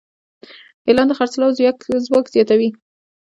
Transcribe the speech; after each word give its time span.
اعلان 0.87 1.07
د 1.07 1.11
خرڅلاو 1.19 1.55
ځواک 2.07 2.25
زیاتوي. 2.35 2.69